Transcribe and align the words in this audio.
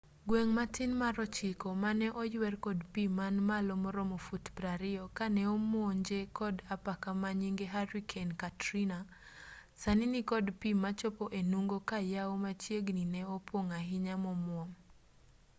gweng' 0.27 0.53
matin 0.57 0.91
mar 1.01 1.15
ochiko 1.25 1.67
mane 1.83 2.07
oywer 2.21 2.55
kod 2.65 2.79
pii 2.93 3.11
man 3.17 3.35
malo 3.49 3.73
maromo 3.83 4.17
fut 4.25 4.43
20 4.57 5.03
kane 5.17 5.43
omonje 5.55 6.19
kod 6.39 6.55
apaka 6.75 7.09
manyinge 7.21 7.65
hurricane 7.73 8.33
katrina 8.41 8.97
sani 9.81 10.05
nikod 10.13 10.45
pi 10.59 10.69
machopo 10.83 11.23
e 11.39 11.41
nungo 11.51 11.77
ka 11.89 11.97
yawo 12.13 12.33
machiegni 12.43 13.03
ne 13.13 13.21
opong' 13.35 13.71
ahinya 13.79 14.15
momuom 14.23 14.69